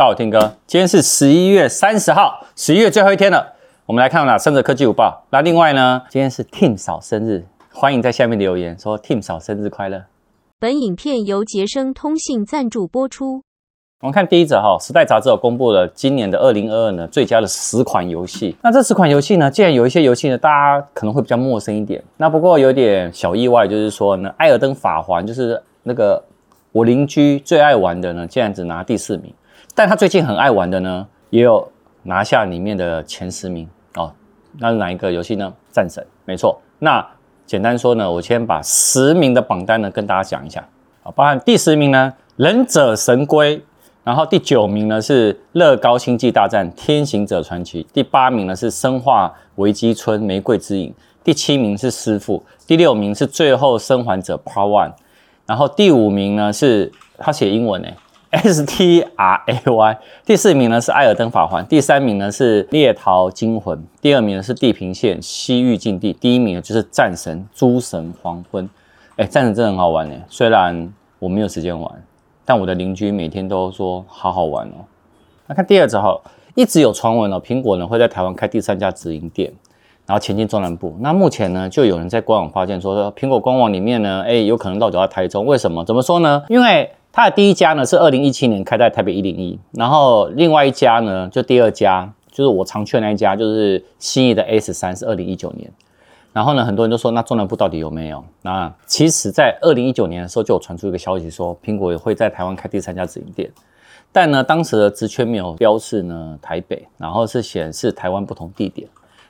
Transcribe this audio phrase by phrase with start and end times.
[0.00, 3.52] 大家好，听哥，今天是十一月三十号，十一月最后一天了。
[3.84, 5.26] 我们来看哪三则科技午报。
[5.28, 10.04] 那另外呢，今天是 Tim 嫂生日，欢迎在下面留言说 Tim 嫂生日快乐。
[10.58, 13.42] 本影片由杰生通信赞助播出。
[14.00, 18.56] 我们看第一则哈，《时代》杂志有公布了今年的二零二二呢最佳的十款游戏。
[18.62, 22.02] 那这十款游戏呢，既然有一些游戏呢，大家可能会比较陌生一点。
[22.16, 26.24] 那不过有点小意外，就是说呢，《艾尔登法环》就是那个
[26.72, 29.30] 我邻居最爱玩的呢，竟然只拿第四名。
[29.80, 31.66] 但他最近很爱玩的呢，也有
[32.02, 34.12] 拿下里面的前十名哦。
[34.58, 35.50] 那是哪一个游戏呢？
[35.72, 36.60] 战神，没错。
[36.80, 37.02] 那
[37.46, 40.60] 简单说呢，我先把十名的榜单呢跟大家讲一下
[41.02, 43.56] 啊，包含第十名呢，《忍者神龟》，
[44.04, 50.90] 然后第九名呢是《乐高星际大战：天行者传奇》，第八名呢是《生化危机村：玫瑰之影》，
[51.24, 54.90] 第七名是《师傅》，第六名是《最后生还者 Part One》，
[55.46, 57.96] 然后第五名呢是他写英文诶。
[58.30, 68.64] S T R A Y，第四名呢是《艾尔登法环》，第三名呢是《猎逃惊魂》，第二名呢是《地平线：西域禁地》，第一名呢就是《战神：诸神黄昏》。
[69.16, 71.90] 哎，战神真的很好玩诶，虽然我没有时间玩，
[72.44, 74.86] 但我的邻居每天都说好好玩哦。
[75.48, 76.16] 那看第二则哈，
[76.54, 79.52] 一直有传闻哦，苹果呢会在台湾开第三家直营店，
[80.06, 80.96] 然后前进中南部。
[81.00, 85.44] 那目前呢，就有人在官网发现说，说苹果官网里面呢，哎，有可能落脚在台中。
[85.44, 85.84] 为什么？
[85.84, 86.44] 怎么说呢？
[86.48, 95.70] 因为它的第一家呢是二零一七年开在台北一零一，然后另外一家呢就第二家就是我常去的那一家，就是信义的 S 三是二零一九年，
[96.32, 98.24] 然后呢很多人都说那中南部到底有没有？
[98.42, 103.50] 那其实，在二零一九年的时候就有传出一个消息说苹果也会在台湾开第三家直营店，
[104.12, 108.88] 但呢当时的职缺没有标示呢台北，然后是显示台湾不同地点，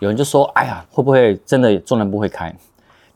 [0.00, 2.54] 有人就说哎呀会不会真的中南部会开？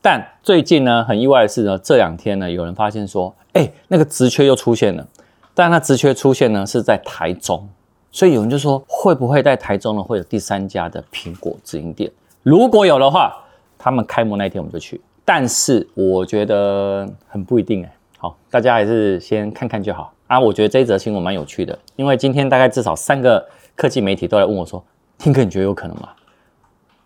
[0.08, 5.04] 但最近呢，很意外的是呢，这两天呢，有人发现说，哎，那个职缺又出现了。
[5.52, 7.68] 但那职缺出现呢，是在台中，
[8.12, 12.08] 所以有人就说，会不会在台中呢，会有第三家的苹果直营店？
[12.44, 13.36] 如果有的话，
[13.76, 15.00] 他们开幕那天我们就去。
[15.24, 17.92] 但是我觉得很不一定哎。
[18.18, 20.38] 好，大家还是先看看就好啊。
[20.38, 23.44] 我觉得这一则新闻蛮有趣的，因为今天大概至少三个
[23.74, 24.84] 科技媒体都来问我说
[25.18, 26.10] ，Tim 哥，你觉得有可能吗？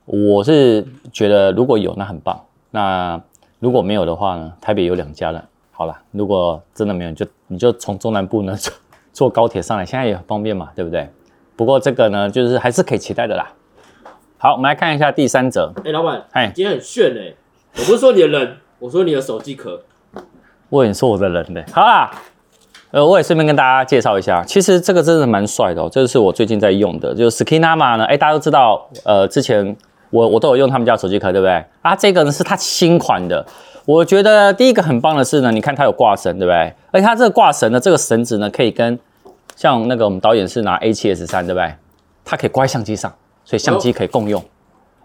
[0.04, 2.38] 我是觉得如果有，那很棒。
[2.70, 3.20] 那
[3.58, 4.52] 如果没有的话呢？
[4.60, 5.44] 台北有两家了。
[5.72, 8.72] 好了，如果真的没有，就你就从中南部呢 坐
[9.12, 11.08] 坐高铁上来，现在也很方便嘛，对不对？
[11.56, 13.50] 不过这个呢，就是还是可以期待的啦。
[14.36, 15.72] 好，我们来看一下第三者。
[15.78, 17.36] 哎、欸，老板，哎，今天很炫哎、欸！
[17.78, 19.82] 我不是说你的人，我说你的手机壳。
[20.68, 21.64] 我也说我的人的。
[21.72, 22.10] 好啦，
[22.90, 28.04] 呃，我也顺便跟大家介绍一下，其实这个真的蛮帅的哦，这个是我最近在用的，就是 Skinama 呢。
[28.04, 29.76] 哎，大家都知道，呃，之前。
[30.10, 31.64] 我我都有用他们家手机壳，对不对？
[31.82, 33.44] 啊，这个呢是它新款的。
[33.86, 36.72] 我觉得第一个很棒的是呢，你看它有挂绳，对不对？
[36.90, 38.98] 而且它这个挂绳呢这个绳子呢，可以跟
[39.56, 41.74] 像那个我们导演是拿 A7S3，对不对？
[42.24, 43.12] 它可以挂在相机上，
[43.44, 44.40] 所以相机可以共用，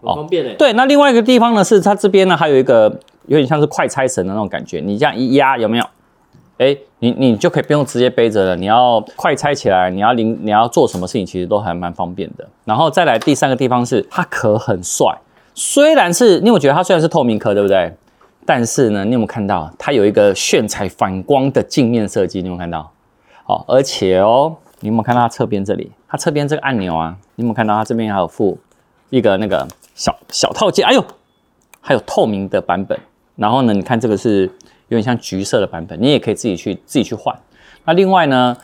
[0.00, 0.54] 哦，很方便诶。
[0.54, 2.84] 对，那另外一个地方呢是它这边呢还有一个
[3.26, 5.84] 有点像是快拆绳的那种感觉，你这样一压有没有？
[6.58, 8.56] 哎，你你就可以不用直接背着了。
[8.56, 12.48] 你要快拆起来，你要拎，你要做什么事情，其实都还蛮方便的。
[12.64, 15.06] 然后再来第三个地方是，它壳很帅。
[15.54, 17.92] 虽然是，你有觉得它虽然是透明壳，对不对？
[18.46, 22.40] 但是呢，你有没有看到它有一个炫彩反光的镜面设计？
[22.40, 22.90] 你有没有看到？
[23.44, 25.92] 好，而且哦，你有没有看到它侧边这里？
[26.08, 28.56] 它侧边这个按钮啊，你有没有看到它这边还有附
[29.10, 30.86] 一个那个小小套件？
[30.86, 31.04] 哎呦，
[31.82, 32.98] 还有透明的版本。
[33.34, 34.50] 然后呢，你看这个是。
[34.88, 37.36] 有点像橘色的版本，你也可以自己去自己去换。
[37.84, 38.56] 那另外呢，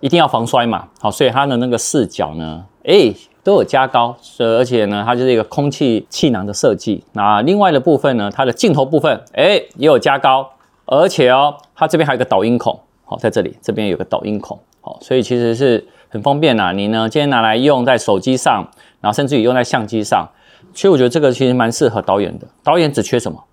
[0.00, 7.04] 一定要防摔嘛，好，所以它的那个视角呢，哎，都有加高所，而且呢，它就是一个空气气囊的设计。
[7.12, 10.50] 那另外的部分呢，它的镜头部分，哎，也有加高，
[10.86, 16.72] 而且哦，它这边还有个导音孔，好，在这里这边有个导音孔，好，所以其实是很方便呐。
[16.72, 18.66] 你呢，今天拿来用在手机上，
[19.00, 20.28] 然后甚至于用在相机上，
[20.72, 22.46] 其实我觉得这个其实蛮适合导演的。
[22.62, 23.44] 导演只缺什么？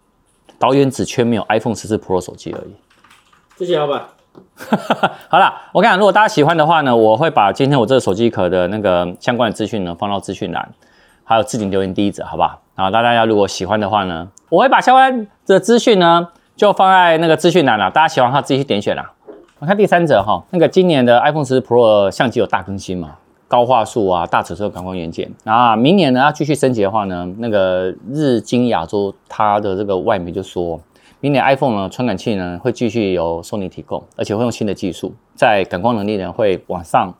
[0.59, 2.75] 导演只缺没有 iPhone 十四 Pro 手机而已。
[3.57, 4.03] 谢谢老板。
[5.27, 10.69] 好啦，我看如果大家喜欢的话呢，我会把今天我这个手机壳的那个相关的资讯呢放到资讯栏，
[11.23, 12.61] 还有置顶留言第一则，好不好？
[12.75, 19.11] 然后大家如果喜欢的话呢，我会把相关的资讯呢就放在那个资讯栏了，大家喜欢的话自己去点选啦。
[19.59, 23.15] 我看第三则哈，那个今年的 iPhone 十四 Pro 相机有大更新嘛？
[23.49, 30.79] 高画素啊，大尺寸感光元件啊，明年呢要继续升级的话呢，那个日经亚洲它的这个外媒就说，
[31.19, 37.11] 明年 iPhone 呢传感器呢会继续由 Sony 提供，而且会用新的技术，在感光能力呢会往上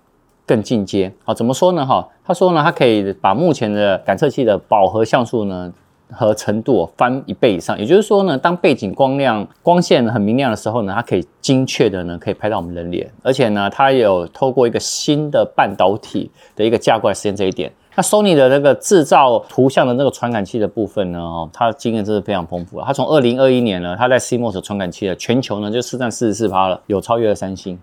[0.46, 1.12] 更进阶。
[1.26, 1.84] 好，怎么说呢？
[1.84, 5.74] 哈，他说呢，他可以把目前的感测器的饱和像素呢
[6.10, 7.78] 和程度翻一倍以上。
[7.80, 17.72] 也就是说呢，当背景光亮光线很明亮的时候呢，它可以精确的呢可以拍到我们人脸，而且呢，它有透过一个新的半导体的一个架构来实现这一点。
[17.96, 22.86] 那 Sony 的那个制造图像的那个传感器的部分呢，哦，它经验真是非常丰富了。
[22.88, 27.78] 它从二零二一年呢，它在 CMOS 传感器的全球呢就市占四十四趴了，有超越了三星。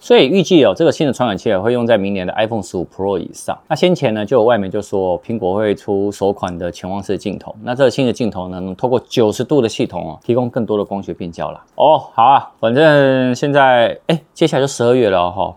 [0.00, 3.58] 所以预计哦，这个新的传感器也会用在明年的 iPhone 十五 Pro 以上。
[3.66, 7.52] 那先前呢，就有外媒就说苹果会出首款的潜望式镜头。
[7.64, 11.60] 那这个新的镜头呢，能透过九十度的系统哦，提供更多的光学变焦了。
[11.74, 15.56] 哦，好啊，反正现在哎，接下来就十二月了哈、哦，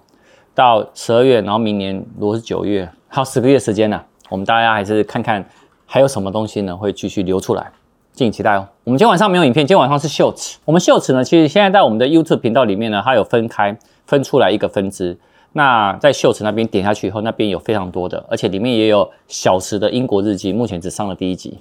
[0.55, 5.45] 到十二月，然后明年如果是九月，还有十个月时间呢、我们大家还是看看
[5.85, 7.71] 还有什么东西呢会继续流出来，
[8.11, 8.67] 敬请期待哦。
[8.85, 10.57] 我们今天晚上没有影片，今天晚上是秀词。
[10.65, 13.77] 我们秀词呢，其实现在在我们的 YouTube 频道里面呢，它有分开。
[14.12, 15.18] 分出来一个分支，
[15.54, 21.60] 那在秀池那边点下去以后，那边有非常多的，而且里面也有小时的英国日记，目前只上了第一集。